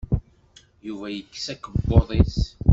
Yuba 0.87 1.07
yekkes 1.11 1.45
akebbuḍ-is. 1.53 2.37